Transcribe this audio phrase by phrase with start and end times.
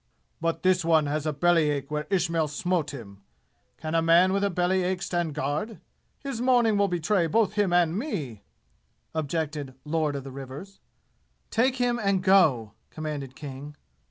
[0.39, 3.21] "But this one has a belly ache where Ismail smote him!
[3.77, 5.79] Can a man with a belly ache stand guard?
[6.17, 8.41] His moaning will betray both him and me!"
[9.13, 10.79] objected "Lord of the Rivers."
[11.51, 13.75] "Take him and go!" commanded King.